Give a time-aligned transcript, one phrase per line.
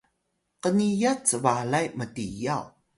[0.63, 2.65] qniyat cbalay mtiyaw